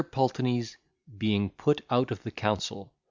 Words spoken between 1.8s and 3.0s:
OUT OF THE COUNCIL.